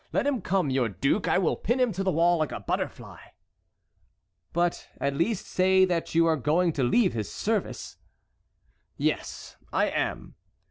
Let 0.11 0.25
him 0.25 0.41
come, 0.41 0.71
your 0.71 0.89
duke! 0.89 1.27
I 1.27 1.37
will 1.37 1.55
pin 1.55 1.79
him 1.79 1.91
to 1.91 2.03
the 2.03 2.09
wall 2.11 2.39
like 2.39 2.51
a 2.51 2.59
butterfly!" 2.59 3.19
"But, 4.51 4.89
at 4.99 5.13
least, 5.13 5.45
say 5.45 5.85
that 5.85 6.15
you 6.15 6.25
are 6.25 6.37
going 6.37 6.73
to 6.73 6.83
leave 6.83 7.13
his 7.13 7.31
service!" 7.31 7.97
"Yes, 8.97 9.57
I 9.71 9.89
am." 9.89 10.33